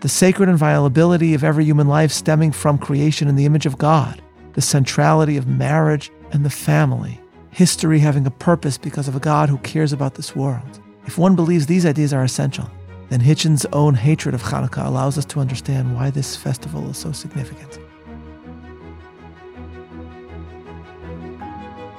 the 0.00 0.08
sacred 0.08 0.48
inviolability 0.48 1.32
of 1.32 1.42
every 1.42 1.64
human 1.64 1.88
life 1.88 2.12
stemming 2.12 2.52
from 2.52 2.76
creation 2.76 3.28
in 3.28 3.36
the 3.36 3.46
image 3.46 3.64
of 3.64 3.78
God, 3.78 4.20
the 4.52 4.60
centrality 4.60 5.38
of 5.38 5.46
marriage 5.46 6.10
and 6.32 6.44
the 6.44 6.50
family, 6.50 7.18
history 7.50 7.98
having 7.98 8.26
a 8.26 8.30
purpose 8.30 8.76
because 8.76 9.08
of 9.08 9.16
a 9.16 9.20
God 9.20 9.48
who 9.48 9.56
cares 9.58 9.94
about 9.94 10.14
this 10.14 10.36
world. 10.36 10.80
If 11.06 11.16
one 11.16 11.34
believes 11.34 11.66
these 11.66 11.86
ideas 11.86 12.12
are 12.12 12.24
essential, 12.24 12.70
then 13.08 13.20
Hitchens' 13.20 13.64
own 13.72 13.94
hatred 13.94 14.34
of 14.34 14.42
Hanukkah 14.42 14.84
allows 14.84 15.16
us 15.16 15.24
to 15.26 15.40
understand 15.40 15.94
why 15.94 16.10
this 16.10 16.36
festival 16.36 16.90
is 16.90 16.98
so 16.98 17.12
significant. 17.12 17.78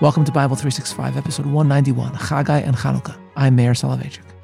Welcome 0.01 0.23
to 0.25 0.31
Bible 0.31 0.55
365, 0.55 1.17
episode 1.17 1.47
191, 1.47 2.11
Chagai 2.13 2.63
and 2.63 2.75
Chanukah. 2.75 3.17
I'm 3.35 3.55
Meir 3.55 3.71
Soloveichik. 3.71 4.36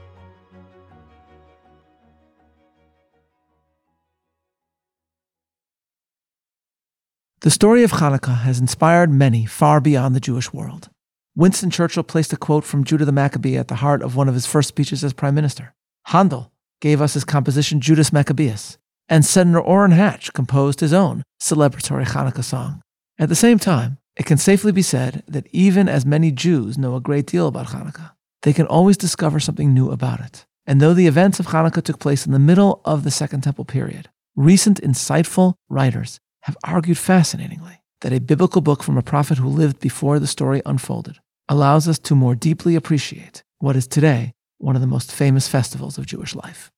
The 7.44 7.52
story 7.52 7.84
of 7.84 7.92
Hanukkah 7.92 8.44
has 8.44 8.62
inspired 8.62 9.12
many 9.12 9.46
far 9.46 9.82
beyond 9.82 10.16
the 10.16 10.22
Jewish 10.22 10.54
world. 10.54 10.90
Winston 11.36 11.70
Churchill 11.70 12.04
placed 12.04 12.32
a 12.32 12.38
quote 12.38 12.64
from 12.64 12.86
Judah 12.86 13.04
the 13.04 13.12
Maccabee 13.12 13.58
at 13.58 13.68
the 13.68 13.76
heart 13.84 14.02
of 14.02 14.16
one 14.16 14.30
of 14.30 14.34
his 14.34 14.46
first 14.46 14.70
speeches 14.70 15.04
as 15.04 15.12
prime 15.12 15.36
minister. 15.36 15.74
Handel 16.06 16.54
gave 16.80 17.02
us 17.02 17.16
his 17.16 17.26
composition 17.26 17.82
Judas 17.82 18.14
Maccabeus, 18.14 18.78
and 19.10 19.26
Senator 19.26 19.60
Orrin 19.60 19.92
Hatch 19.92 20.32
composed 20.32 20.80
his 20.80 20.94
own 20.94 21.22
celebratory 21.42 22.06
Hanukkah 22.06 22.46
song. 22.46 22.82
At 23.20 23.28
the 23.28 23.36
same 23.36 23.60
time, 23.60 23.98
it 24.16 24.26
can 24.26 24.38
safely 24.38 24.72
be 24.72 24.82
said 24.82 25.22
that 25.28 25.48
even 25.52 25.90
as 25.90 26.06
many 26.06 26.32
Jews 26.32 26.78
know 26.78 26.96
a 26.96 27.02
great 27.02 27.26
deal 27.26 27.50
about 27.50 27.68
Hanukkah, 27.68 28.12
they 28.44 28.54
can 28.54 28.68
always 28.68 28.96
discover 28.96 29.42
something 29.42 29.74
new 29.74 29.92
about 29.92 30.22
it. 30.22 30.46
And 30.66 30.80
though 30.80 30.94
the 30.94 31.08
events 31.08 31.42
of 31.42 31.48
Hanukkah 31.48 31.84
took 31.84 32.00
place 32.00 32.26
in 32.26 32.32
the 32.32 32.40
middle 32.40 32.80
of 32.86 33.04
the 33.04 33.12
Second 33.12 33.42
Temple 33.42 33.66
period, 33.66 34.08
recent 34.34 34.80
insightful 34.80 35.56
writers 35.68 36.22
have 36.44 36.58
argued 36.64 36.98
fascinatingly 36.98 37.82
that 38.02 38.14
a 38.14 38.20
biblical 38.20 38.62
book 38.62 38.84
from 38.84 38.98
a 38.98 39.02
prophet 39.02 39.38
who 39.38 39.48
lived 39.48 39.80
before 39.80 40.20
the 40.20 40.28
story 40.28 40.62
unfolded 40.66 41.18
allows 41.48 41.88
us 41.88 42.00
to 42.00 42.16
more 42.16 42.36
deeply 42.36 42.76
appreciate 42.76 43.44
what 43.60 43.76
is 43.76 43.88
today 43.88 44.34
one 44.58 44.76
of 44.76 44.82
the 44.82 44.88
most 44.88 45.12
famous 45.12 45.48
festivals 45.48 45.98
of 45.98 46.06
Jewish 46.06 46.36
life. 46.36 46.70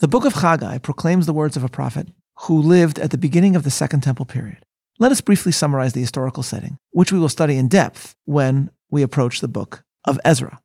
The 0.00 0.08
book 0.08 0.24
of 0.24 0.34
Haggai 0.34 0.78
proclaims 0.78 1.26
the 1.26 1.32
words 1.32 1.56
of 1.56 1.64
a 1.64 1.68
prophet 1.68 2.08
who 2.42 2.60
lived 2.60 2.98
at 2.98 3.10
the 3.10 3.18
beginning 3.18 3.54
of 3.54 3.62
the 3.62 3.70
Second 3.70 4.00
Temple 4.00 4.26
period. 4.26 4.58
Let 4.98 5.12
us 5.12 5.20
briefly 5.20 5.52
summarize 5.52 5.92
the 5.92 6.00
historical 6.00 6.42
setting, 6.42 6.78
which 6.90 7.12
we 7.12 7.18
will 7.18 7.28
study 7.28 7.56
in 7.56 7.68
depth 7.68 8.14
when 8.24 8.70
we 8.90 9.02
approach 9.02 9.40
the 9.40 9.48
book 9.48 9.84
of 10.04 10.18
Ezra. 10.24 10.58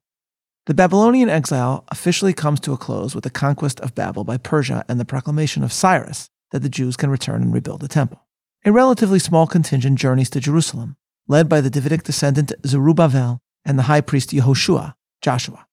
The 0.65 0.73
Babylonian 0.73 1.29
exile 1.29 1.83
officially 1.89 2.33
comes 2.33 2.59
to 2.61 2.73
a 2.73 2.77
close 2.77 3.13
with 3.13 3.23
the 3.23 3.29
conquest 3.29 3.79
of 3.81 3.93
Babel 3.93 4.23
by 4.23 4.37
Persia 4.37 4.83
and 4.89 4.99
the 4.99 5.05
proclamation 5.05 5.63
of 5.63 5.71
Cyrus 5.71 6.29
that 6.51 6.61
the 6.61 6.69
Jews 6.69 6.95
can 6.95 7.09
return 7.09 7.41
and 7.41 7.53
rebuild 7.53 7.81
the 7.81 7.87
temple. 7.87 8.21
A 8.65 8.71
relatively 8.71 9.19
small 9.19 9.47
contingent 9.47 9.99
journeys 9.99 10.29
to 10.31 10.39
Jerusalem, 10.39 10.97
led 11.27 11.47
by 11.47 11.61
the 11.61 11.69
Davidic 11.69 12.03
descendant 12.03 12.51
Zerubbabel 12.65 13.39
and 13.63 13.77
the 13.77 13.83
high 13.83 14.01
priest 14.01 14.31
Yehoshua, 14.31 14.93
Joshua. 15.21 15.65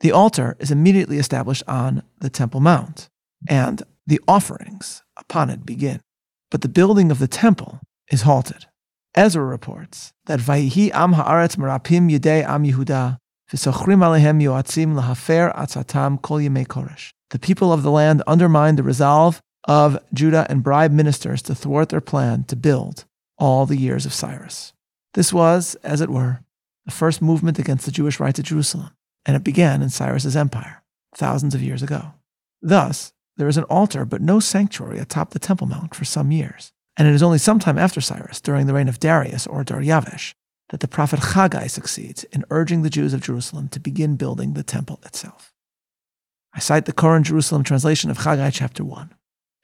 The 0.00 0.12
altar 0.12 0.56
is 0.58 0.70
immediately 0.70 1.18
established 1.18 1.62
on 1.68 2.02
the 2.18 2.30
Temple 2.30 2.60
Mount, 2.60 3.08
and 3.48 3.82
the 4.06 4.20
offerings 4.26 5.02
upon 5.16 5.50
it 5.50 5.66
begin. 5.66 6.00
But 6.50 6.62
the 6.62 6.68
building 6.68 7.10
of 7.10 7.18
the 7.18 7.28
temple 7.28 7.80
is 8.10 8.22
halted. 8.22 8.66
Ezra 9.14 9.44
reports 9.44 10.12
that 10.26 10.40
Vayihi 10.40 10.90
am 10.94 11.14
haaretz 11.14 11.56
merapim 11.56 12.10
yidei 12.10 12.44
am 12.44 12.64
Yehuda 12.64 13.18
v'sochrim 13.52 14.02
alehem 14.02 14.42
yoatzim 14.42 14.94
lahafer 15.00 15.54
atzatam 15.56 16.20
kol 16.20 16.38
yemei 16.38 16.66
koresh. 16.66 17.10
The 17.30 17.38
people 17.38 17.72
of 17.72 17.82
the 17.82 17.90
land 17.90 18.22
undermined 18.26 18.78
the 18.78 18.82
resolve 18.82 19.40
of 19.70 19.96
Judah 20.12 20.48
and 20.50 20.64
bribe 20.64 20.90
ministers 20.90 21.40
to 21.42 21.54
thwart 21.54 21.90
their 21.90 22.00
plan 22.00 22.42
to 22.42 22.56
build 22.56 23.04
all 23.38 23.66
the 23.66 23.76
years 23.76 24.04
of 24.04 24.12
Cyrus. 24.12 24.72
This 25.14 25.32
was, 25.32 25.76
as 25.84 26.00
it 26.00 26.10
were, 26.10 26.40
the 26.86 26.90
first 26.90 27.22
movement 27.22 27.56
against 27.56 27.86
the 27.86 27.92
Jewish 27.92 28.18
rights 28.18 28.40
of 28.40 28.46
Jerusalem, 28.46 28.90
and 29.24 29.36
it 29.36 29.44
began 29.44 29.80
in 29.80 29.88
Cyrus's 29.88 30.34
empire, 30.34 30.82
thousands 31.14 31.54
of 31.54 31.62
years 31.62 31.84
ago. 31.84 32.14
Thus, 32.60 33.12
there 33.36 33.46
is 33.46 33.56
an 33.56 33.62
altar 33.64 34.04
but 34.04 34.20
no 34.20 34.40
sanctuary 34.40 34.98
atop 34.98 35.30
the 35.30 35.38
Temple 35.38 35.68
Mount 35.68 35.94
for 35.94 36.04
some 36.04 36.32
years, 36.32 36.72
and 36.96 37.06
it 37.06 37.14
is 37.14 37.22
only 37.22 37.38
sometime 37.38 37.78
after 37.78 38.00
Cyrus, 38.00 38.40
during 38.40 38.66
the 38.66 38.74
reign 38.74 38.88
of 38.88 38.98
Darius 38.98 39.46
or 39.46 39.62
Daryavesh, 39.62 40.34
that 40.70 40.80
the 40.80 40.88
prophet 40.88 41.20
Haggai 41.20 41.68
succeeds 41.68 42.24
in 42.24 42.44
urging 42.50 42.82
the 42.82 42.90
Jews 42.90 43.14
of 43.14 43.22
Jerusalem 43.22 43.68
to 43.68 43.78
begin 43.78 44.16
building 44.16 44.54
the 44.54 44.64
temple 44.64 44.98
itself. 45.04 45.52
I 46.52 46.58
cite 46.58 46.86
the 46.86 46.92
Koren 46.92 47.22
Jerusalem 47.22 47.62
translation 47.62 48.10
of 48.10 48.18
Haggai 48.18 48.50
chapter 48.50 48.84
1. 48.84 49.14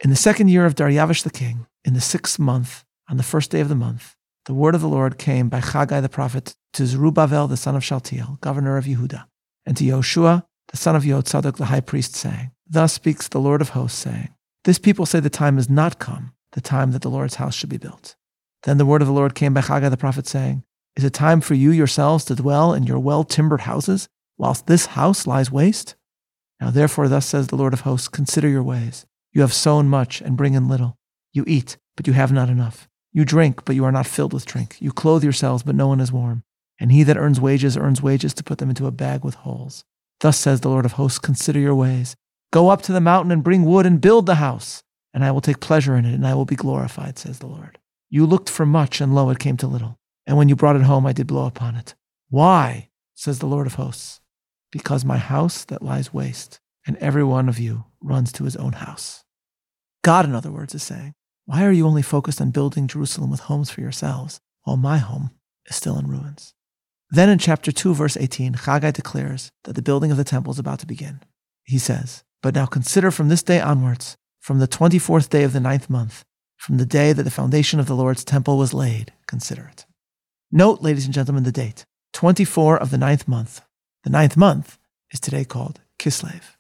In 0.05 0.11
the 0.11 0.17
second 0.17 0.49
year 0.49 0.67
of 0.67 0.75
Daryavesh 0.75 1.23
the 1.23 1.31
king, 1.31 1.67
in 1.83 1.95
the 1.95 2.03
sixth 2.03 2.39
month, 2.39 2.85
on 3.09 3.17
the 3.17 3.23
first 3.23 3.51
day 3.51 3.61
of 3.61 3.71
the 3.71 3.75
month, 3.75 4.15
the 4.45 4.53
word 4.53 4.75
of 4.75 4.83
the 4.83 4.89
Lord 4.89 5.17
came 5.17 5.49
by 5.49 5.61
Haggai 5.61 6.01
the 6.01 6.09
prophet 6.11 6.55
to 6.75 6.87
Zerubbabel 6.87 7.49
the 7.49 7.57
son 7.57 7.75
of 7.75 7.83
Shaltiel, 7.83 8.39
governor 8.43 8.77
of 8.77 8.85
Yehuda, 8.85 9.25
and 9.65 9.75
to 9.79 9.85
Yoshua 9.85 10.45
the 10.69 10.77
son 10.77 10.97
of 10.97 11.05
Yotzadok 11.05 11.57
the 11.57 11.67
high 11.67 11.81
priest, 11.81 12.15
saying, 12.15 12.51
Thus 12.69 12.93
speaks 12.93 13.27
the 13.27 13.41
Lord 13.41 13.63
of 13.63 13.71
hosts, 13.71 13.99
saying, 13.99 14.29
This 14.65 14.79
people 14.79 15.07
say 15.07 15.19
the 15.19 15.31
time 15.31 15.57
is 15.57 15.71
not 15.71 15.99
come, 15.99 16.35
the 16.53 16.61
time 16.61 16.93
that 16.93 17.01
the 17.01 17.11
Lord's 17.11 17.37
house 17.37 17.55
should 17.55 17.71
be 17.71 17.79
built. 17.79 18.17
Then 18.65 18.77
the 18.77 18.85
word 18.85 19.01
of 19.01 19.09
the 19.09 19.15
Lord 19.15 19.35
came 19.35 19.55
by 19.55 19.63
Haggai 19.63 19.89
the 19.89 19.97
prophet, 19.97 20.27
saying, 20.27 20.63
Is 20.97 21.05
it 21.05 21.15
time 21.15 21.41
for 21.41 21.55
you 21.55 21.71
yourselves 21.71 22.27
to 22.27 22.35
dwell 22.35 22.75
in 22.75 22.83
your 22.83 22.99
well 22.99 23.25
timbered 23.25 23.63
houses, 23.63 24.11
whilst 24.37 24.67
this 24.67 24.87
house 24.87 25.27
lies 25.27 25.51
waste? 25.51 25.95
Now 26.61 26.71
therefore, 26.71 27.09
thus 27.09 27.25
says 27.25 27.47
the 27.47 27.57
Lord 27.57 27.73
of 27.73 27.81
hosts, 27.81 28.09
consider 28.09 28.49
your 28.49 28.63
ways. 28.63 29.07
You 29.37 29.43
have 29.43 29.53
sown 29.53 29.91
much 29.91 30.23
and 30.23 30.35
bring 30.35 30.55
in 30.55 30.67
little. 30.67 30.97
You 31.35 31.45
eat, 31.47 31.77
but 31.95 32.07
you 32.07 32.15
have 32.15 32.33
not 32.33 32.49
enough. 32.49 32.89
You 33.13 33.27
drink, 33.27 33.67
but 33.67 33.77
you 33.77 33.85
are 33.85 33.93
not 33.93 34.07
filled 34.07 34.33
with 34.33 34.47
drink. 34.47 34.79
You 34.81 34.93
clothe 34.93 35.23
yourselves, 35.23 35.63
but 35.63 35.75
no 35.75 35.89
one 35.89 36.01
is 36.01 36.11
warm. 36.11 36.43
And 36.81 36.91
he 36.91 37.03
that 37.03 37.19
earns 37.19 37.39
wages 37.39 37.77
earns 37.77 38.01
wages 38.01 38.33
to 38.33 38.43
put 38.43 38.57
them 38.57 38.71
into 38.71 38.87
a 38.87 38.91
bag 38.91 39.25
with 39.25 39.35
holes. 39.35 39.85
Thus 40.21 40.39
says 40.39 40.63
the 40.63 40.71
Lord 40.71 40.87
of 40.87 40.93
hosts 40.93 41.19
Consider 41.19 41.59
your 41.59 41.75
ways. 41.75 42.17
Go 42.51 42.71
up 42.71 42.81
to 42.81 42.95
the 42.95 43.01
mountain 43.03 43.31
and 43.31 43.45
bring 43.45 43.67
wood 43.67 43.85
and 43.85 44.01
build 44.01 44.25
the 44.25 44.37
house, 44.37 44.83
and 45.13 45.23
I 45.23 45.33
will 45.33 45.43
take 45.43 45.61
pleasure 45.61 45.97
in 45.97 46.07
it, 46.07 46.15
and 46.15 46.27
I 46.27 46.33
will 46.33 46.47
be 46.47 46.57
glorified, 46.57 47.19
says 47.19 47.39
the 47.39 47.47
Lord. 47.47 47.79
You 48.09 48.25
looked 48.25 48.49
for 48.49 48.65
much, 48.65 49.03
and 49.03 49.15
lo, 49.15 49.29
it 49.29 49.39
came 49.39 49.59
to 49.59 49.67
little. 49.67 49.99
And 50.27 50.39
when 50.39 50.49
you 50.49 50.57
brought 50.57 50.77
it 50.77 50.83
home, 50.85 51.05
I 51.05 51.13
did 51.13 51.27
blow 51.27 51.45
upon 51.45 51.75
it. 51.75 51.95
Why? 52.31 52.89
says 53.13 53.41
the 53.41 53.47
Lord 53.47 53.67
of 53.67 53.75
hosts. 53.75 54.23
Because 54.73 55.05
my 55.05 55.19
house 55.19 55.63
that 55.67 55.83
lies 55.83 56.11
waste, 56.11 56.59
and 56.87 56.97
every 57.03 57.23
one 57.23 57.51
of 57.51 57.59
you 57.59 57.85
runs 58.01 58.33
to 58.33 58.45
his 58.45 58.57
own 58.57 58.73
house. 58.73 59.25
God, 60.07 60.25
in 60.25 60.37
other 60.37 60.53
words, 60.53 60.73
is 60.73 60.85
saying, 60.85 61.15
Why 61.47 61.65
are 61.65 61.73
you 61.73 61.85
only 61.85 62.01
focused 62.01 62.41
on 62.41 62.53
building 62.53 62.87
Jerusalem 62.87 63.29
with 63.29 63.41
homes 63.41 63.71
for 63.71 63.81
yourselves, 63.81 64.39
while 64.63 64.77
my 64.77 64.99
home 64.99 65.33
is 65.65 65.75
still 65.75 65.99
in 65.99 66.07
ruins? 66.07 66.55
Then 67.11 67.29
in 67.29 67.41
chapter 67.41 67.73
2, 67.73 67.93
verse 67.93 68.17
18, 68.17 68.53
Haggai 68.53 68.93
declares 68.93 69.51
that 69.65 69.73
the 69.73 69.83
building 69.83 70.13
of 70.13 70.17
the 70.17 70.23
temple 70.23 70.53
is 70.53 70.61
about 70.61 70.79
to 70.79 70.87
begin. 70.87 71.23
He 71.65 71.79
says, 71.79 72.23
But 72.41 72.55
now 72.55 72.67
consider 72.67 73.11
from 73.11 73.31
this 73.31 73.43
day 73.43 73.59
onwards, 73.61 74.17
from 74.39 74.61
the 74.61 74.69
24th 74.69 75.29
day 75.29 75.43
of 75.43 75.53
the 75.53 75.59
ninth 75.59 75.91
month, 75.91 76.25
from 76.57 76.77
the 76.77 76.87
day 76.87 77.13
that 77.13 77.25
the 77.25 77.29
foundation 77.33 77.81
of 77.81 77.87
the 77.87 77.97
Lord's 77.97 78.23
temple 78.23 78.59
was 78.59 78.73
laid, 78.73 79.13
consider 79.27 79.69
it. 79.73 79.87
Note, 80.53 80.83
ladies 80.83 81.07
and 81.07 81.15
gentlemen, 81.15 81.43
the 81.43 81.51
date 81.51 81.85
24 82.13 82.79
of 82.79 82.93
the 82.93 82.99
ninth 82.99 83.27
month. 83.27 83.61
The 84.05 84.11
ninth 84.11 84.37
month 84.37 84.79
is 85.11 85.19
today 85.19 85.45
called 85.45 85.81
Kislev. 85.99 86.56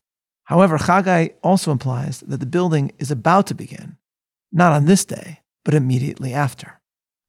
However, 0.46 0.78
Haggai 0.78 1.28
also 1.42 1.72
implies 1.72 2.20
that 2.20 2.38
the 2.38 2.46
building 2.46 2.92
is 2.98 3.10
about 3.10 3.48
to 3.48 3.54
begin, 3.54 3.98
not 4.52 4.72
on 4.72 4.86
this 4.86 5.04
day, 5.04 5.40
but 5.64 5.74
immediately 5.74 6.32
after. 6.32 6.80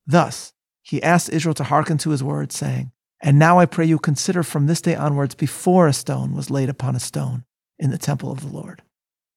Thus, 0.05 0.53
he 0.83 1.01
asks 1.03 1.29
Israel 1.29 1.55
to 1.55 1.63
hearken 1.66 1.97
to 2.00 2.11
his 2.11 2.23
words, 2.23 2.55
saying, 2.55 2.91
And 3.22 3.39
now 3.39 3.59
I 3.59 3.66
pray 3.66 3.85
you 3.85 3.97
consider 3.97 4.44
from 4.44 4.67
this 4.67 4.81
day 4.81 4.95
onwards 4.95 5.33
before 5.33 5.88
a 5.88 5.94
stone 5.94 6.33
was 6.33 6.51
laid 6.51 6.69
upon 6.69 6.95
a 6.95 7.00
stone 7.00 7.44
in 7.79 7.89
the 7.89 7.97
temple 7.97 8.31
of 8.31 8.41
the 8.41 8.55
Lord, 8.55 8.84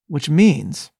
which 0.07 0.29
means 0.29 0.91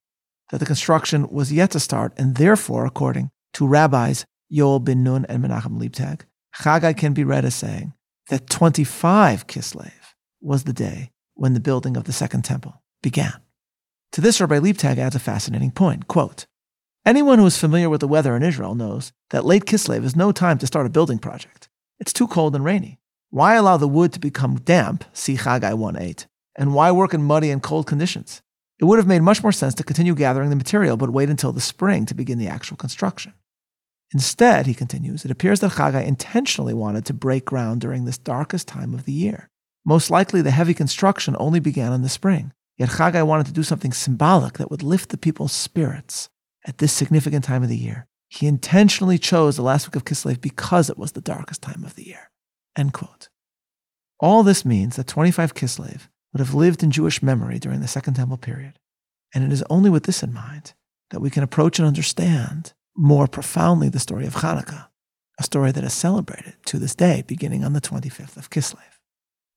that 0.50 0.57
the 0.57 0.66
construction 0.66 1.30
was 1.30 1.54
yet 1.54 1.72
to 1.72 1.80
start, 1.80 2.13
and 2.18 2.36
therefore, 2.36 2.86
according 2.86 3.30
to 3.54 3.68
rabbis 3.68 4.25
Yoel 4.51 4.84
bin 4.84 5.04
Nun 5.04 5.25
and 5.30 5.44
Menachem 5.44 5.80
Leibtag, 5.80 6.22
Haggai 6.54 6.94
can 6.94 7.13
be 7.13 7.24
read 7.24 7.45
as 7.45 7.56
saying 7.56 7.94
that 8.30 8.50
25 8.50 9.45
Kislev 9.45 9.92
was 10.42 10.63
the 10.63 10.74
day 10.74 11.12
when 11.33 11.54
the 11.54 11.60
building 11.60 11.98
of 11.98 12.06
the 12.06 12.13
Second 12.13 12.44
Temple 12.44 12.81
began. 13.01 13.33
To 14.13 14.22
this, 14.22 14.42
Rabbi 14.42 14.60
Leibtag 14.60 14.98
adds 14.98 15.16
a 15.16 15.19
fascinating 15.19 15.72
point. 15.72 16.07
Quote, 16.07 16.45
Anyone 17.06 17.39
who 17.39 17.45
is 17.45 17.57
familiar 17.57 17.89
with 17.89 18.01
the 18.01 18.07
weather 18.07 18.36
in 18.36 18.44
Israel 18.44 18.75
knows 18.75 19.12
that 19.31 19.45
late 19.45 19.66
Kislev 19.66 20.04
is 20.04 20.16
no 20.16 20.31
time 20.31 20.57
to 20.60 20.68
start 20.68 20.86
a 20.86 20.89
building 20.89 21.18
project. 21.18 21.69
It's 22.00 22.13
too 22.13 22.28
cold 22.28 22.56
and 22.56 22.63
rainy. 22.63 23.00
Why 23.30 23.56
allow 23.56 23.78
the 23.78 23.88
wood 23.88 24.12
to 24.13 24.19
become 24.19 24.60
damp, 24.60 25.06
see 25.13 25.36
Haggai 25.36 25.72
1.8, 25.72 26.25
and 26.57 26.74
why 26.74 26.92
work 26.92 27.13
in 27.13 27.24
muddy 27.24 27.50
and 27.50 27.63
cold 27.63 27.88
conditions? 27.88 28.42
It 28.80 28.86
would 28.86 28.98
have 28.98 29.07
made 29.07 29.22
much 29.22 29.44
more 29.44 29.51
sense 29.51 29.75
to 29.75 29.84
continue 29.84 30.16
gathering 30.16 30.50
the 30.50 30.56
material 30.56 30.98
but 30.98 31.12
wait 31.12 31.30
until 31.30 31.54
the 31.54 31.62
spring 31.62 32.07
to 32.07 32.16
begin 32.16 32.39
the 32.39 32.48
actual 32.48 32.77
construction. 32.77 33.34
Instead, 34.13 34.66
he 34.66 34.74
continues, 34.74 35.24
it 35.24 35.31
appears 35.31 35.60
that 35.60 35.74
Haggai 35.74 36.01
intentionally 36.01 36.74
wanted 36.74 37.06
to 37.06 37.13
break 37.13 37.45
ground 37.45 37.80
during 37.80 38.06
this 38.06 38.18
darkest 38.18 38.68
time 38.68 38.95
of 38.95 39.06
the 39.06 39.13
year. 39.13 39.50
Most 39.86 40.12
likely, 40.12 40.42
the 40.42 40.51
heavy 40.51 40.74
construction 40.74 41.36
only 41.39 41.60
began 41.60 41.94
in 41.94 42.01
the 42.01 42.10
spring. 42.10 42.54
Yet 42.78 42.89
Chagai 42.89 43.25
wanted 43.25 43.48
to 43.48 43.51
do 43.51 43.63
something 43.63 43.94
symbolic 43.94 44.54
that 44.57 44.72
would 44.72 44.83
lift 44.83 45.10
the 45.10 45.18
people's 45.18 45.51
spirits 45.51 46.30
at 46.66 46.78
this 46.78 46.94
significant 46.94 47.44
time 47.44 47.63
of 47.63 47.69
the 47.69 47.78
year. 47.78 48.07
He 48.28 48.48
intentionally 48.48 49.18
chose 49.18 49.56
the 49.56 49.62
last 49.62 49.88
week 49.88 49.95
of 49.95 50.06
Kislev 50.06 50.39
because 50.39 50.89
it 50.89 50.98
was 50.98 51.12
the 51.12 51.22
darkest 51.22 51.62
time 51.62 51.83
of 51.83 51.95
the 51.95 52.07
year. 52.07 52.31
End 52.78 52.94
quote. 52.94 53.30
All 54.19 54.44
this 54.44 54.63
means 54.63 54.95
that 54.95 55.07
25 55.07 55.54
Kislev 55.54 56.07
would 56.31 56.39
have 56.39 56.54
lived 56.54 56.84
in 56.84 56.92
Jewish 56.92 57.22
memory 57.22 57.60
during 57.60 57.81
the 57.81 57.88
Second 57.88 58.13
Temple 58.13 58.38
period. 58.38 58.80
And 59.34 59.44
it 59.44 59.51
is 59.51 59.63
only 59.69 59.89
with 59.89 60.04
this 60.04 60.24
in 60.24 60.34
mind 60.34 60.74
that 61.10 61.19
we 61.19 61.30
can 61.30 61.44
approach 61.44 61.80
and 61.80 61.88
understand 61.88 62.74
more 62.95 63.27
profoundly 63.27 63.89
the 63.89 64.00
story 64.00 64.25
of 64.25 64.36
Hanukkah, 64.36 64.88
a 65.39 65.44
story 65.44 65.72
that 65.72 65.84
is 65.84 65.94
celebrated 65.94 66.56
to 66.66 66.80
this 66.80 66.95
day, 66.95 67.24
beginning 67.25 67.63
on 67.63 67.74
the 67.74 67.81
25th 67.81 68.38
of 68.38 68.50
Kislev. 68.50 68.91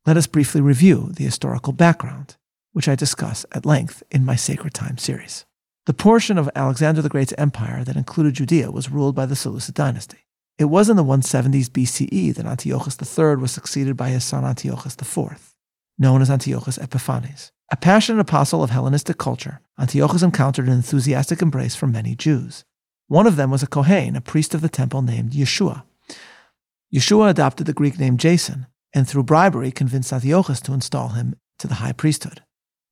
Let 0.06 0.18
us 0.18 0.26
briefly 0.26 0.60
review 0.60 1.10
the 1.12 1.24
historical 1.24 1.72
background 1.72 2.36
which 2.74 2.88
I 2.88 2.94
discuss 2.94 3.46
at 3.52 3.64
length 3.64 4.02
in 4.10 4.24
my 4.24 4.34
Sacred 4.36 4.74
Time 4.74 4.98
series. 4.98 5.46
The 5.86 5.94
portion 5.94 6.36
of 6.36 6.50
Alexander 6.54 7.00
the 7.00 7.08
Great's 7.08 7.32
empire 7.38 7.84
that 7.84 7.96
included 7.96 8.34
Judea 8.34 8.70
was 8.70 8.90
ruled 8.90 9.14
by 9.14 9.26
the 9.26 9.36
Seleucid 9.36 9.74
dynasty. 9.74 10.18
It 10.58 10.64
was 10.66 10.90
in 10.90 10.96
the 10.96 11.04
170s 11.04 11.68
BCE 11.68 12.34
that 12.34 12.46
Antiochus 12.46 12.98
III 13.00 13.36
was 13.36 13.52
succeeded 13.52 13.96
by 13.96 14.08
his 14.08 14.24
son 14.24 14.44
Antiochus 14.44 14.96
IV, 15.00 15.54
known 15.98 16.20
as 16.20 16.30
Antiochus 16.30 16.78
Epiphanes. 16.78 17.52
A 17.72 17.76
passionate 17.76 18.20
apostle 18.20 18.62
of 18.62 18.70
Hellenistic 18.70 19.18
culture, 19.18 19.60
Antiochus 19.78 20.22
encountered 20.22 20.66
an 20.66 20.74
enthusiastic 20.74 21.40
embrace 21.42 21.76
from 21.76 21.92
many 21.92 22.14
Jews. 22.16 22.64
One 23.06 23.26
of 23.26 23.36
them 23.36 23.50
was 23.50 23.62
a 23.62 23.68
Kohen, 23.68 24.16
a 24.16 24.20
priest 24.20 24.52
of 24.52 24.60
the 24.60 24.68
temple 24.68 25.00
named 25.00 25.32
Yeshua. 25.32 25.84
Yeshua 26.92 27.30
adopted 27.30 27.66
the 27.66 27.72
Greek 27.72 27.98
name 27.98 28.16
Jason, 28.16 28.66
and 28.94 29.08
through 29.08 29.24
bribery 29.24 29.70
convinced 29.70 30.12
Antiochus 30.12 30.60
to 30.62 30.72
install 30.72 31.10
him 31.10 31.34
to 31.58 31.66
the 31.66 31.74
high 31.74 31.92
priesthood. 31.92 32.42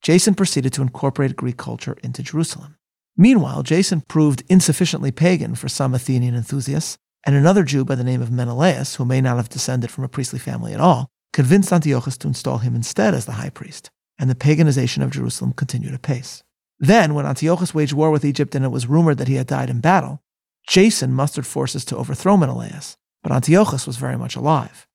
Jason 0.03 0.35
proceeded 0.35 0.73
to 0.73 0.83
incorporate 0.83 1.37
Greek 1.37 1.57
culture 1.57 1.97
into 2.03 2.23
Jerusalem. 2.23 2.77
Meanwhile, 3.17 3.63
Jason 3.63 4.01
proved 4.01 4.43
insufficiently 4.49 5.13
pagan 5.13 5.55
for 5.55 5.69
some 5.69 5.95
Athenian 5.95 6.35
enthusiasts, 6.35 6.97
and 7.25 7.37
another 7.37 7.63
Jew 7.63 7.85
by 7.85 7.95
the 7.95 8.05
name 8.05 8.21
of 8.21 8.33
Menelaus, 8.33 8.97
who 8.97 9.05
may 9.05 9.21
not 9.21 9.37
have 9.37 9.49
descended 9.49 9.91
from 9.91 10.03
a 10.03 10.09
priestly 10.09 10.41
family 10.41 10.73
at 10.75 10.81
all, 10.81 11.09
convinced 11.33 11.73
Antiochus 11.73 12.17
to 12.19 12.29
install 12.29 12.59
him 12.59 12.75
instead 12.75 13.15
as 13.15 13.27
the 13.27 13.33
high 13.33 13.51
priest, 13.51 13.91
and 14.19 14.29
the 14.29 14.35
paganization 14.35 15.05
of 15.05 15.13
Jerusalem 15.13 15.53
continued 15.53 15.95
apace. 15.95 16.43
Then, 16.81 17.15
when 17.15 17.27
Antiochus 17.27 17.73
waged 17.73 17.93
war 17.93 18.11
with 18.11 18.25
Egypt 18.25 18.57
and 18.57 18.65
it 18.65 18.71
was 18.71 18.89
rumored 18.89 19.19
that 19.19 19.29
he 19.29 19.37
had 19.37 19.47
died 19.47 19.71
in 19.71 19.81
battle, 19.81 20.21
Jason 20.67 21.13
mustered 21.13 21.47
forces 21.47 21.85
to 21.85 21.97
overthrow 21.97 22.37
Menelaus, 22.37 22.97
but 23.23 23.31
Antiochus 23.31 23.87
was 23.87 23.99
very 23.99 24.17
much 24.17 24.35
alive. 24.35 24.89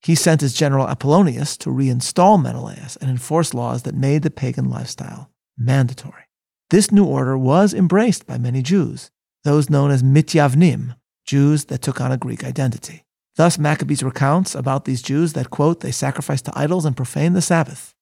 He 0.00 0.14
sent 0.14 0.40
his 0.40 0.54
general 0.54 0.86
Apollonius 0.86 1.56
to 1.58 1.70
reinstall 1.70 2.40
Menelaus 2.40 2.96
and 2.96 3.10
enforce 3.10 3.52
laws 3.52 3.82
that 3.82 3.94
made 3.94 4.22
the 4.22 4.30
pagan 4.30 4.70
lifestyle 4.70 5.30
mandatory. 5.56 6.24
This 6.70 6.92
new 6.92 7.04
order 7.04 7.36
was 7.36 7.74
embraced 7.74 8.26
by 8.26 8.38
many 8.38 8.62
Jews, 8.62 9.10
those 9.44 9.70
known 9.70 9.90
as 9.90 10.02
Mityavnim, 10.02 10.94
Jews 11.24 11.64
that 11.66 11.82
took 11.82 12.00
on 12.00 12.12
a 12.12 12.16
Greek 12.16 12.44
identity. 12.44 13.04
Thus, 13.36 13.58
Maccabees 13.58 14.02
recounts 14.02 14.54
about 14.54 14.84
these 14.84 15.02
Jews 15.02 15.32
that, 15.34 15.50
quote, 15.50 15.80
they 15.80 15.92
sacrificed 15.92 16.44
to 16.46 16.58
idols 16.58 16.84
and 16.84 16.96
profaned 16.96 17.36
the 17.36 17.42
Sabbath. 17.42 17.94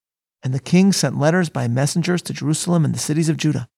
And 0.42 0.54
the 0.54 0.60
king 0.60 0.92
sent 0.92 1.18
letters 1.18 1.48
by 1.48 1.68
messengers 1.68 2.22
to 2.22 2.32
Jerusalem 2.32 2.84
and 2.84 2.94
the 2.94 2.98
cities 2.98 3.28
of 3.28 3.36
Judah. 3.36 3.68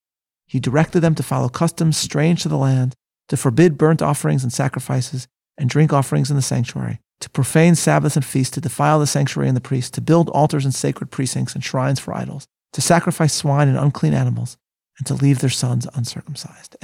He 0.46 0.60
directed 0.60 1.00
them 1.00 1.14
to 1.16 1.22
follow 1.22 1.48
customs 1.48 1.96
strange 1.96 2.42
to 2.42 2.48
the 2.48 2.56
land, 2.56 2.94
to 3.28 3.36
forbid 3.36 3.78
burnt 3.78 4.02
offerings 4.02 4.42
and 4.42 4.52
sacrifices, 4.52 5.28
and 5.58 5.68
drink 5.68 5.92
offerings 5.92 6.30
in 6.30 6.36
the 6.36 6.42
sanctuary, 6.42 7.00
to 7.20 7.30
profane 7.30 7.74
Sabbaths 7.74 8.16
and 8.16 8.24
feasts, 8.24 8.54
to 8.54 8.60
defile 8.60 9.00
the 9.00 9.06
sanctuary 9.06 9.48
and 9.48 9.56
the 9.56 9.60
priests, 9.60 9.90
to 9.92 10.00
build 10.00 10.28
altars 10.30 10.64
and 10.64 10.74
sacred 10.74 11.10
precincts 11.10 11.54
and 11.54 11.64
shrines 11.64 11.98
for 11.98 12.14
idols, 12.14 12.46
to 12.72 12.80
sacrifice 12.80 13.34
swine 13.34 13.68
and 13.68 13.78
unclean 13.78 14.14
animals, 14.14 14.56
and 14.98 15.06
to 15.06 15.14
leave 15.14 15.40
their 15.40 15.50
sons 15.50 15.86
uncircumcised. 15.94 16.76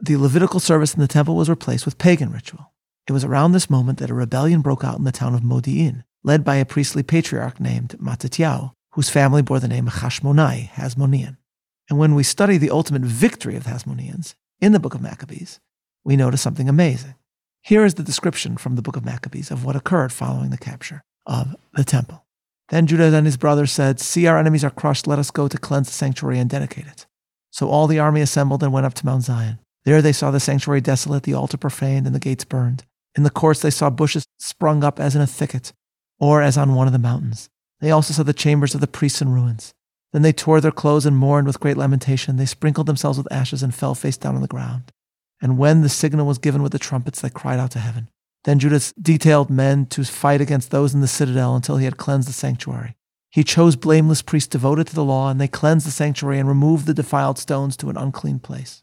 The 0.00 0.16
Levitical 0.16 0.60
service 0.60 0.94
in 0.94 1.00
the 1.00 1.08
temple 1.08 1.36
was 1.36 1.48
replaced 1.48 1.84
with 1.84 1.98
pagan 1.98 2.30
ritual. 2.30 2.72
It 3.08 3.12
was 3.12 3.24
around 3.24 3.52
this 3.52 3.70
moment 3.70 3.98
that 3.98 4.10
a 4.10 4.14
rebellion 4.14 4.60
broke 4.60 4.84
out 4.84 4.98
in 4.98 5.04
the 5.04 5.12
town 5.12 5.34
of 5.34 5.42
Modi'in, 5.42 6.04
led 6.22 6.44
by 6.44 6.56
a 6.56 6.64
priestly 6.64 7.02
patriarch 7.02 7.60
named 7.60 7.96
Mattatyahu, 8.00 8.72
whose 8.92 9.10
family 9.10 9.42
bore 9.42 9.60
the 9.60 9.68
name 9.68 9.86
Hashmonai, 9.86 10.70
Hasmonean. 10.70 11.36
And 11.90 11.98
when 11.98 12.14
we 12.14 12.22
study 12.22 12.56
the 12.56 12.70
ultimate 12.70 13.02
victory 13.02 13.56
of 13.56 13.64
the 13.64 13.70
Hasmoneans 13.70 14.34
in 14.60 14.72
the 14.72 14.80
book 14.80 14.94
of 14.94 15.02
Maccabees, 15.02 15.60
we 16.02 16.16
notice 16.16 16.40
something 16.40 16.68
amazing. 16.68 17.14
Here 17.64 17.86
is 17.86 17.94
the 17.94 18.02
description 18.02 18.58
from 18.58 18.76
the 18.76 18.82
book 18.82 18.94
of 18.94 19.06
Maccabees 19.06 19.50
of 19.50 19.64
what 19.64 19.74
occurred 19.74 20.12
following 20.12 20.50
the 20.50 20.58
capture 20.58 21.02
of 21.24 21.56
the 21.72 21.82
temple. 21.82 22.26
Then 22.68 22.86
Judah 22.86 23.16
and 23.16 23.24
his 23.24 23.38
brothers 23.38 23.72
said, 23.72 23.98
See, 24.00 24.26
our 24.26 24.36
enemies 24.36 24.64
are 24.64 24.70
crushed. 24.70 25.06
Let 25.06 25.18
us 25.18 25.30
go 25.30 25.48
to 25.48 25.56
cleanse 25.56 25.86
the 25.86 25.94
sanctuary 25.94 26.38
and 26.38 26.50
dedicate 26.50 26.86
it. 26.86 27.06
So 27.50 27.70
all 27.70 27.86
the 27.86 27.98
army 27.98 28.20
assembled 28.20 28.62
and 28.62 28.70
went 28.70 28.84
up 28.84 28.92
to 28.94 29.06
Mount 29.06 29.22
Zion. 29.22 29.60
There 29.86 30.02
they 30.02 30.12
saw 30.12 30.30
the 30.30 30.40
sanctuary 30.40 30.82
desolate, 30.82 31.22
the 31.22 31.32
altar 31.32 31.56
profaned, 31.56 32.04
and 32.04 32.14
the 32.14 32.20
gates 32.20 32.44
burned. 32.44 32.84
In 33.16 33.22
the 33.22 33.30
courts 33.30 33.60
they 33.60 33.70
saw 33.70 33.88
bushes 33.88 34.26
sprung 34.38 34.84
up 34.84 35.00
as 35.00 35.16
in 35.16 35.22
a 35.22 35.26
thicket, 35.26 35.72
or 36.20 36.42
as 36.42 36.58
on 36.58 36.74
one 36.74 36.86
of 36.86 36.92
the 36.92 36.98
mountains. 36.98 37.48
They 37.80 37.90
also 37.90 38.12
saw 38.12 38.24
the 38.24 38.34
chambers 38.34 38.74
of 38.74 38.82
the 38.82 38.86
priests 38.86 39.22
in 39.22 39.32
ruins. 39.32 39.72
Then 40.12 40.20
they 40.20 40.34
tore 40.34 40.60
their 40.60 40.70
clothes 40.70 41.06
and 41.06 41.16
mourned 41.16 41.46
with 41.46 41.60
great 41.60 41.78
lamentation. 41.78 42.36
They 42.36 42.44
sprinkled 42.44 42.88
themselves 42.88 43.16
with 43.16 43.32
ashes 43.32 43.62
and 43.62 43.74
fell 43.74 43.94
face 43.94 44.18
down 44.18 44.34
on 44.34 44.42
the 44.42 44.48
ground. 44.48 44.92
And 45.44 45.58
when 45.58 45.82
the 45.82 45.90
signal 45.90 46.26
was 46.26 46.38
given 46.38 46.62
with 46.62 46.72
the 46.72 46.78
trumpets, 46.78 47.20
they 47.20 47.28
cried 47.28 47.60
out 47.60 47.70
to 47.72 47.78
heaven. 47.78 48.08
Then 48.44 48.58
Judas 48.58 48.94
detailed 49.00 49.50
men 49.50 49.84
to 49.86 50.02
fight 50.02 50.40
against 50.40 50.70
those 50.70 50.94
in 50.94 51.02
the 51.02 51.06
citadel 51.06 51.54
until 51.54 51.76
he 51.76 51.84
had 51.84 51.98
cleansed 51.98 52.26
the 52.26 52.32
sanctuary. 52.32 52.96
He 53.30 53.44
chose 53.44 53.76
blameless 53.76 54.22
priests 54.22 54.48
devoted 54.48 54.86
to 54.86 54.94
the 54.94 55.04
law, 55.04 55.28
and 55.28 55.38
they 55.38 55.46
cleansed 55.46 55.86
the 55.86 55.90
sanctuary 55.90 56.38
and 56.38 56.48
removed 56.48 56.86
the 56.86 56.94
defiled 56.94 57.38
stones 57.38 57.76
to 57.76 57.90
an 57.90 57.98
unclean 57.98 58.38
place. 58.38 58.82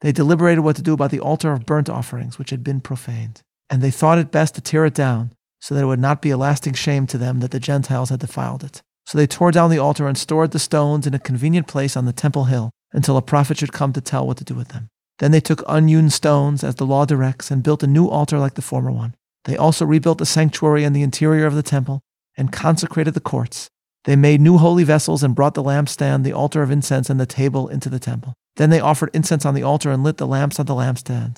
They 0.00 0.10
deliberated 0.10 0.64
what 0.64 0.74
to 0.76 0.82
do 0.82 0.94
about 0.94 1.12
the 1.12 1.20
altar 1.20 1.52
of 1.52 1.64
burnt 1.64 1.88
offerings, 1.88 2.40
which 2.40 2.50
had 2.50 2.64
been 2.64 2.80
profaned. 2.80 3.42
And 3.70 3.80
they 3.80 3.92
thought 3.92 4.18
it 4.18 4.32
best 4.32 4.56
to 4.56 4.60
tear 4.60 4.84
it 4.86 4.94
down, 4.94 5.32
so 5.60 5.76
that 5.76 5.82
it 5.82 5.86
would 5.86 6.00
not 6.00 6.22
be 6.22 6.30
a 6.30 6.36
lasting 6.36 6.74
shame 6.74 7.06
to 7.06 7.18
them 7.18 7.38
that 7.38 7.52
the 7.52 7.60
Gentiles 7.60 8.10
had 8.10 8.18
defiled 8.18 8.64
it. 8.64 8.82
So 9.06 9.16
they 9.16 9.28
tore 9.28 9.52
down 9.52 9.70
the 9.70 9.78
altar 9.78 10.08
and 10.08 10.18
stored 10.18 10.50
the 10.50 10.58
stones 10.58 11.06
in 11.06 11.14
a 11.14 11.20
convenient 11.20 11.68
place 11.68 11.96
on 11.96 12.06
the 12.06 12.12
temple 12.12 12.46
hill 12.46 12.70
until 12.92 13.16
a 13.16 13.22
prophet 13.22 13.58
should 13.58 13.72
come 13.72 13.92
to 13.92 14.00
tell 14.00 14.26
what 14.26 14.38
to 14.38 14.44
do 14.44 14.56
with 14.56 14.70
them. 14.70 14.88
Then 15.20 15.32
they 15.32 15.40
took 15.40 15.62
unhewn 15.68 16.08
stones, 16.08 16.64
as 16.64 16.76
the 16.76 16.86
law 16.86 17.04
directs, 17.04 17.50
and 17.50 17.62
built 17.62 17.82
a 17.82 17.86
new 17.86 18.08
altar 18.08 18.38
like 18.38 18.54
the 18.54 18.62
former 18.62 18.90
one. 18.90 19.14
They 19.44 19.56
also 19.56 19.84
rebuilt 19.84 20.16
the 20.16 20.26
sanctuary 20.26 20.82
and 20.82 20.96
the 20.96 21.02
interior 21.02 21.44
of 21.46 21.54
the 21.54 21.62
temple, 21.62 22.00
and 22.38 22.50
consecrated 22.50 23.12
the 23.12 23.20
courts. 23.20 23.68
They 24.04 24.16
made 24.16 24.40
new 24.40 24.56
holy 24.56 24.82
vessels 24.82 25.22
and 25.22 25.34
brought 25.34 25.52
the 25.52 25.62
lampstand, 25.62 26.24
the 26.24 26.32
altar 26.32 26.62
of 26.62 26.70
incense, 26.70 27.10
and 27.10 27.20
the 27.20 27.26
table 27.26 27.68
into 27.68 27.90
the 27.90 27.98
temple. 27.98 28.32
Then 28.56 28.70
they 28.70 28.80
offered 28.80 29.10
incense 29.12 29.44
on 29.44 29.54
the 29.54 29.62
altar 29.62 29.90
and 29.90 30.02
lit 30.02 30.16
the 30.16 30.26
lamps 30.26 30.58
on 30.58 30.64
the 30.64 30.74
lampstand, 30.74 31.36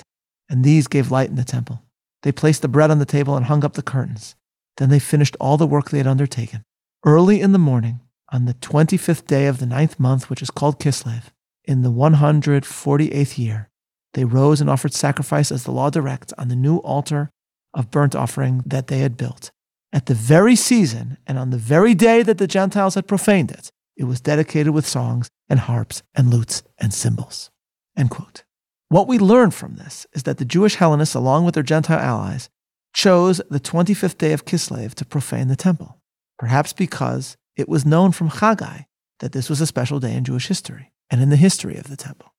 and 0.49 0.63
these 0.63 0.87
gave 0.87 1.11
light 1.11 1.29
in 1.29 1.35
the 1.35 1.43
temple. 1.43 1.83
They 2.21 2.31
placed 2.31 2.61
the 2.61 2.69
bread 2.69 2.89
on 2.89 2.99
the 2.99 3.05
table 3.05 3.35
and 3.35 3.47
hung 3.47 3.65
up 3.65 3.73
the 3.73 3.81
curtains. 3.81 4.35
Then 4.77 4.89
they 4.89 4.99
finished 4.99 5.35
all 5.41 5.57
the 5.57 5.67
work 5.67 5.89
they 5.89 5.97
had 5.97 6.07
undertaken. 6.07 6.63
Early 7.05 7.41
in 7.41 7.51
the 7.51 7.59
morning, 7.59 7.99
on 8.31 8.45
the 8.45 8.53
25th 8.53 9.27
day 9.27 9.47
of 9.47 9.59
the 9.59 9.65
ninth 9.65 9.99
month, 9.99 10.29
which 10.29 10.41
is 10.41 10.49
called 10.49 10.79
Kislev, 10.79 11.31
in 11.65 11.81
the 11.81 11.91
148th 11.91 13.37
year, 13.37 13.69
they 14.13 14.25
rose 14.25 14.61
and 14.61 14.69
offered 14.69 14.93
sacrifice 14.93 15.51
as 15.51 15.63
the 15.63 15.71
law 15.71 15.89
directs 15.89 16.33
on 16.37 16.47
the 16.47 16.55
new 16.55 16.77
altar 16.77 17.29
of 17.73 17.91
burnt 17.91 18.15
offering 18.15 18.63
that 18.65 18.87
they 18.87 18.99
had 18.99 19.17
built. 19.17 19.51
At 19.91 20.07
the 20.07 20.13
very 20.13 20.55
season 20.55 21.17
and 21.27 21.37
on 21.37 21.49
the 21.49 21.57
very 21.57 21.93
day 21.93 22.23
that 22.23 22.37
the 22.37 22.47
Gentiles 22.47 22.95
had 22.95 23.07
profaned 23.07 23.51
it, 23.51 23.69
it 23.95 24.05
was 24.05 24.21
dedicated 24.21 24.73
with 24.73 24.87
songs 24.87 25.29
and 25.49 25.59
harps 25.59 26.01
and 26.15 26.31
lutes 26.31 26.63
and 26.79 26.93
cymbals. 26.93 27.51
End 27.97 28.09
quote. 28.09 28.43
What 28.89 29.07
we 29.07 29.19
learn 29.19 29.51
from 29.51 29.75
this 29.75 30.05
is 30.13 30.23
that 30.23 30.37
the 30.37 30.45
Jewish 30.45 30.75
Hellenists, 30.75 31.15
along 31.15 31.45
with 31.45 31.55
their 31.55 31.63
Gentile 31.63 31.99
allies, 31.99 32.49
chose 32.93 33.41
the 33.49 33.59
25th 33.59 34.17
day 34.17 34.33
of 34.33 34.45
Kislev 34.45 34.93
to 34.95 35.05
profane 35.05 35.47
the 35.47 35.55
temple, 35.55 35.99
perhaps 36.37 36.73
because 36.73 37.37
it 37.55 37.69
was 37.69 37.85
known 37.85 38.11
from 38.11 38.29
Haggai 38.29 38.81
that 39.19 39.31
this 39.31 39.49
was 39.49 39.61
a 39.61 39.67
special 39.67 39.99
day 39.99 40.15
in 40.15 40.23
Jewish 40.23 40.47
history 40.47 40.91
and 41.09 41.21
in 41.21 41.29
the 41.29 41.35
history 41.35 41.77
of 41.77 41.87
the 41.87 41.95
temple. 41.95 42.32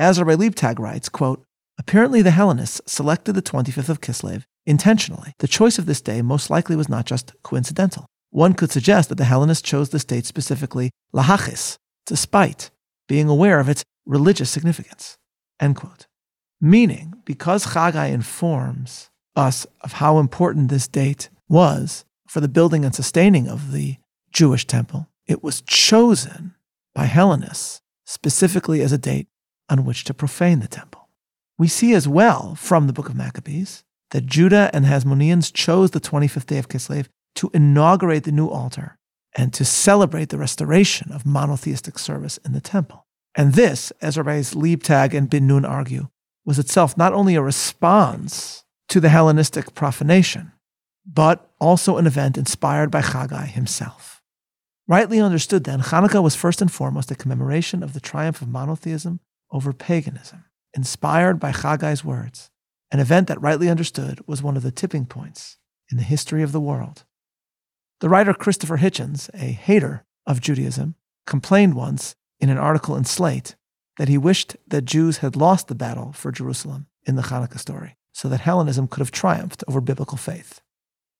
As 0.00 0.18
Rabbi 0.18 0.32
Leibtag 0.32 0.78
writes, 0.78 1.10
quote, 1.10 1.44
Apparently 1.78 2.22
the 2.22 2.30
Hellenists 2.30 2.80
selected 2.86 3.34
the 3.34 3.42
25th 3.42 3.90
of 3.90 4.00
Kislev 4.00 4.44
intentionally. 4.64 5.34
The 5.40 5.46
choice 5.46 5.78
of 5.78 5.84
this 5.84 6.00
day 6.00 6.22
most 6.22 6.48
likely 6.48 6.74
was 6.74 6.88
not 6.88 7.04
just 7.04 7.34
coincidental. 7.42 8.06
One 8.30 8.54
could 8.54 8.72
suggest 8.72 9.10
that 9.10 9.16
the 9.16 9.26
Hellenists 9.26 9.60
chose 9.60 9.90
this 9.90 10.06
date 10.06 10.24
specifically 10.24 10.90
lahachis, 11.12 11.76
to 12.06 12.16
spite, 12.16 12.70
being 13.08 13.28
aware 13.28 13.60
of 13.60 13.68
its 13.68 13.84
religious 14.06 14.48
significance. 14.48 15.18
End 15.60 15.76
quote. 15.76 16.06
Meaning, 16.62 17.12
because 17.26 17.66
Chagai 17.66 18.10
informs 18.10 19.10
us 19.36 19.66
of 19.82 19.92
how 19.92 20.18
important 20.18 20.70
this 20.70 20.88
date 20.88 21.28
was 21.46 22.06
for 22.26 22.40
the 22.40 22.48
building 22.48 22.86
and 22.86 22.94
sustaining 22.94 23.48
of 23.48 23.72
the 23.72 23.96
Jewish 24.32 24.66
temple, 24.66 25.08
it 25.26 25.42
was 25.42 25.60
chosen 25.60 26.54
by 26.94 27.04
Hellenists 27.04 27.82
specifically 28.06 28.80
as 28.80 28.92
a 28.92 28.98
date 28.98 29.26
on 29.70 29.84
which 29.84 30.04
to 30.04 30.14
profane 30.14 30.60
the 30.60 30.68
temple. 30.68 31.08
We 31.58 31.68
see 31.68 31.94
as 31.94 32.08
well 32.08 32.54
from 32.56 32.86
the 32.86 32.92
book 32.92 33.08
of 33.08 33.14
Maccabees 33.14 33.84
that 34.10 34.26
Judah 34.26 34.70
and 34.72 34.84
Hasmoneans 34.84 35.52
chose 35.52 35.92
the 35.92 36.00
25th 36.00 36.46
day 36.46 36.58
of 36.58 36.68
Kislev 36.68 37.06
to 37.36 37.50
inaugurate 37.54 38.24
the 38.24 38.32
new 38.32 38.48
altar 38.48 38.98
and 39.36 39.52
to 39.54 39.64
celebrate 39.64 40.30
the 40.30 40.38
restoration 40.38 41.12
of 41.12 41.24
monotheistic 41.24 41.98
service 41.98 42.38
in 42.44 42.52
the 42.52 42.60
temple. 42.60 43.06
And 43.36 43.54
this, 43.54 43.92
as 44.02 44.18
Rabbis 44.18 44.54
Leibtag 44.54 45.14
and 45.14 45.30
Ben 45.30 45.46
Nun 45.46 45.64
argue, 45.64 46.08
was 46.44 46.58
itself 46.58 46.96
not 46.96 47.12
only 47.12 47.36
a 47.36 47.42
response 47.42 48.64
to 48.88 48.98
the 48.98 49.08
Hellenistic 49.08 49.74
profanation, 49.74 50.52
but 51.06 51.48
also 51.60 51.96
an 51.96 52.06
event 52.06 52.36
inspired 52.36 52.90
by 52.90 53.00
Chagai 53.00 53.46
himself. 53.46 54.20
Rightly 54.88 55.20
understood, 55.20 55.64
then, 55.64 55.80
Hanukkah 55.80 56.22
was 56.22 56.34
first 56.34 56.60
and 56.60 56.72
foremost 56.72 57.12
a 57.12 57.14
commemoration 57.14 57.84
of 57.84 57.92
the 57.92 58.00
triumph 58.00 58.42
of 58.42 58.48
monotheism 58.48 59.20
over 59.52 59.72
paganism, 59.72 60.44
inspired 60.74 61.40
by 61.40 61.52
Chagai's 61.52 62.04
words, 62.04 62.50
an 62.90 63.00
event 63.00 63.28
that, 63.28 63.40
rightly 63.40 63.68
understood, 63.68 64.20
was 64.26 64.42
one 64.42 64.56
of 64.56 64.62
the 64.62 64.70
tipping 64.70 65.06
points 65.06 65.58
in 65.90 65.96
the 65.96 66.02
history 66.02 66.42
of 66.42 66.52
the 66.52 66.60
world. 66.60 67.04
The 68.00 68.08
writer 68.08 68.32
Christopher 68.32 68.78
Hitchens, 68.78 69.28
a 69.34 69.52
hater 69.52 70.04
of 70.26 70.40
Judaism, 70.40 70.94
complained 71.26 71.74
once 71.74 72.14
in 72.38 72.48
an 72.48 72.58
article 72.58 72.96
in 72.96 73.04
Slate 73.04 73.56
that 73.98 74.08
he 74.08 74.16
wished 74.16 74.56
that 74.66 74.86
Jews 74.86 75.18
had 75.18 75.36
lost 75.36 75.68
the 75.68 75.74
battle 75.74 76.12
for 76.12 76.32
Jerusalem 76.32 76.86
in 77.06 77.16
the 77.16 77.22
Hanukkah 77.22 77.58
story 77.58 77.96
so 78.12 78.28
that 78.28 78.40
Hellenism 78.40 78.88
could 78.88 79.00
have 79.00 79.10
triumphed 79.10 79.62
over 79.68 79.80
biblical 79.80 80.16
faith. 80.16 80.60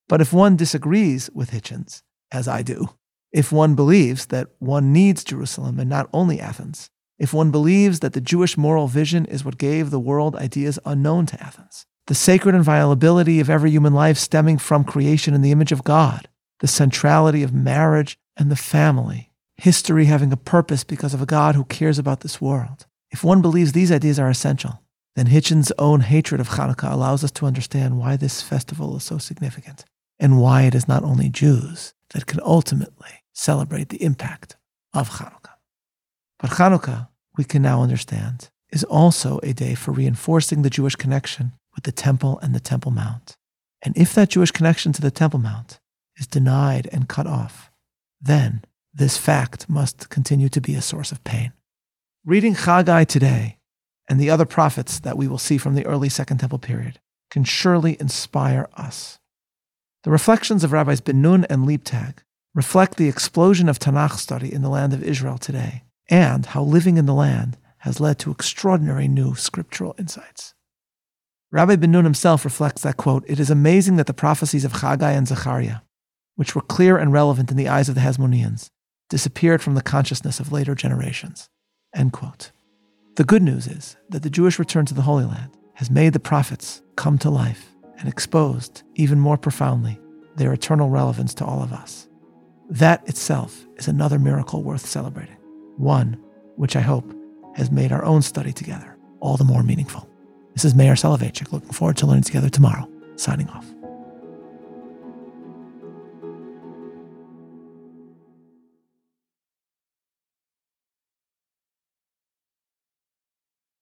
But 0.09 0.21
if 0.21 0.33
one 0.33 0.55
disagrees 0.55 1.29
with 1.33 1.51
Hitchens, 1.51 2.01
as 2.31 2.47
I 2.47 2.63
do, 2.63 2.89
if 3.31 3.51
one 3.51 3.75
believes 3.75 4.25
that 4.27 4.49
one 4.59 4.91
needs 4.91 5.23
Jerusalem 5.23 5.79
and 5.79 5.89
not 5.89 6.09
only 6.11 6.39
Athens, 6.39 6.89
if 7.21 7.35
one 7.35 7.51
believes 7.51 7.99
that 7.99 8.13
the 8.13 8.19
Jewish 8.19 8.57
moral 8.57 8.87
vision 8.87 9.25
is 9.25 9.45
what 9.45 9.59
gave 9.59 9.91
the 9.91 9.99
world 9.99 10.35
ideas 10.35 10.79
unknown 10.85 11.27
to 11.27 11.39
Athens, 11.39 11.85
the 12.07 12.15
sacred 12.15 12.55
inviolability 12.55 13.39
of 13.39 13.47
every 13.47 13.69
human 13.69 13.93
life 13.93 14.17
stemming 14.17 14.57
from 14.57 14.83
creation 14.83 15.35
in 15.35 15.43
the 15.43 15.51
image 15.51 15.71
of 15.71 15.83
God, 15.83 16.27
the 16.61 16.67
centrality 16.67 17.43
of 17.43 17.53
marriage 17.53 18.17
and 18.37 18.49
the 18.49 18.55
family, 18.55 19.29
history 19.55 20.05
having 20.05 20.33
a 20.33 20.35
purpose 20.35 20.83
because 20.83 21.13
of 21.13 21.21
a 21.21 21.27
God 21.27 21.53
who 21.53 21.63
cares 21.65 21.99
about 21.99 22.21
this 22.21 22.41
world. 22.41 22.87
If 23.11 23.23
one 23.23 23.43
believes 23.43 23.73
these 23.73 23.91
ideas 23.91 24.17
are 24.17 24.31
essential, 24.31 24.81
then 25.15 25.27
Hitchens' 25.27 25.71
own 25.77 25.99
hatred 25.99 26.41
of 26.41 26.49
Hanukkah 26.49 26.91
allows 26.91 27.23
us 27.23 27.31
to 27.33 27.45
understand 27.45 27.99
why 27.99 28.17
this 28.17 28.41
festival 28.41 28.97
is 28.97 29.03
so 29.03 29.19
significant 29.19 29.85
and 30.19 30.41
why 30.41 30.63
it 30.63 30.73
is 30.73 30.87
not 30.87 31.03
only 31.03 31.29
Jews 31.29 31.93
that 32.15 32.25
can 32.25 32.39
ultimately 32.43 33.21
celebrate 33.31 33.89
the 33.89 34.01
impact 34.01 34.57
of 34.91 35.11
Hanukkah. 35.11 35.51
But 36.39 36.51
Hanukkah, 36.51 37.09
we 37.37 37.43
can 37.43 37.61
now 37.61 37.81
understand, 37.81 38.49
is 38.71 38.83
also 38.83 39.39
a 39.43 39.53
day 39.53 39.75
for 39.75 39.91
reinforcing 39.91 40.61
the 40.61 40.69
Jewish 40.69 40.95
connection 40.95 41.53
with 41.75 41.83
the 41.83 41.91
Temple 41.91 42.39
and 42.39 42.53
the 42.55 42.59
Temple 42.59 42.91
Mount. 42.91 43.35
And 43.81 43.95
if 43.97 44.13
that 44.13 44.29
Jewish 44.29 44.51
connection 44.51 44.93
to 44.93 45.01
the 45.01 45.11
Temple 45.11 45.39
Mount 45.39 45.79
is 46.17 46.27
denied 46.27 46.87
and 46.91 47.09
cut 47.09 47.27
off, 47.27 47.71
then 48.21 48.63
this 48.93 49.17
fact 49.17 49.69
must 49.69 50.09
continue 50.09 50.49
to 50.49 50.61
be 50.61 50.75
a 50.75 50.81
source 50.81 51.11
of 51.11 51.23
pain. 51.23 51.53
Reading 52.25 52.53
Chagai 52.53 53.07
today 53.07 53.57
and 54.09 54.19
the 54.19 54.29
other 54.29 54.45
prophets 54.45 54.99
that 54.99 55.17
we 55.17 55.27
will 55.27 55.37
see 55.37 55.57
from 55.57 55.75
the 55.75 55.85
early 55.85 56.09
Second 56.09 56.37
Temple 56.37 56.59
period 56.59 56.99
can 57.31 57.43
surely 57.43 57.97
inspire 57.99 58.69
us. 58.75 59.19
The 60.03 60.11
reflections 60.11 60.63
of 60.63 60.71
Rabbis 60.71 61.01
Ben 61.01 61.21
Nun 61.21 61.45
and 61.45 61.65
Leibtag 61.65 62.17
reflect 62.53 62.97
the 62.97 63.07
explosion 63.07 63.69
of 63.69 63.79
Tanakh 63.79 64.17
study 64.17 64.53
in 64.53 64.61
the 64.61 64.69
land 64.69 64.93
of 64.93 65.03
Israel 65.03 65.37
today 65.37 65.83
and 66.11 66.45
how 66.47 66.61
living 66.61 66.97
in 66.97 67.07
the 67.07 67.13
land 67.13 67.57
has 67.79 67.99
led 67.99 68.19
to 68.19 68.29
extraordinary 68.29 69.07
new 69.07 69.33
scriptural 69.33 69.95
insights. 69.97 70.53
Rabbi 71.51 71.77
Ben 71.77 71.91
Nun 71.91 72.03
himself 72.03 72.45
reflects 72.45 72.83
that, 72.83 72.97
quote, 72.97 73.23
it 73.27 73.39
is 73.39 73.49
amazing 73.49 73.95
that 73.95 74.05
the 74.05 74.13
prophecies 74.13 74.63
of 74.63 74.73
Chagai 74.73 75.17
and 75.17 75.27
Zechariah, 75.27 75.77
which 76.35 76.53
were 76.53 76.61
clear 76.61 76.97
and 76.97 77.11
relevant 77.11 77.49
in 77.49 77.57
the 77.57 77.67
eyes 77.67 77.89
of 77.89 77.95
the 77.95 78.01
Hasmoneans, 78.01 78.69
disappeared 79.09 79.61
from 79.61 79.73
the 79.75 79.81
consciousness 79.81 80.39
of 80.39 80.51
later 80.51 80.75
generations. 80.75 81.49
End 81.95 82.13
quote. 82.13 82.51
The 83.15 83.25
good 83.25 83.41
news 83.41 83.67
is 83.67 83.97
that 84.09 84.23
the 84.23 84.29
Jewish 84.29 84.59
return 84.59 84.85
to 84.85 84.93
the 84.93 85.01
Holy 85.01 85.25
Land 85.25 85.57
has 85.75 85.89
made 85.89 86.13
the 86.13 86.19
prophets 86.19 86.81
come 86.95 87.17
to 87.17 87.29
life 87.29 87.73
and 87.97 88.07
exposed 88.07 88.83
even 88.95 89.19
more 89.19 89.37
profoundly 89.37 89.99
their 90.37 90.53
eternal 90.53 90.89
relevance 90.89 91.33
to 91.35 91.45
all 91.45 91.61
of 91.61 91.73
us. 91.73 92.07
That 92.69 93.07
itself 93.09 93.65
is 93.75 93.89
another 93.89 94.17
miracle 94.17 94.63
worth 94.63 94.85
celebrating, 94.85 95.35
one 95.77 96.17
which 96.55 96.75
I 96.75 96.81
hope 96.81 97.13
has 97.55 97.71
made 97.71 97.91
our 97.91 98.03
own 98.03 98.21
study 98.21 98.53
together 98.53 98.97
all 99.19 99.37
the 99.37 99.43
more 99.43 99.63
meaningful. 99.63 100.09
This 100.53 100.65
is 100.65 100.75
Meir 100.75 100.93
Soloveichik, 100.93 101.51
looking 101.51 101.71
forward 101.71 101.97
to 101.97 102.05
learning 102.05 102.23
together 102.23 102.49
tomorrow, 102.49 102.89
signing 103.15 103.49
off. 103.49 103.65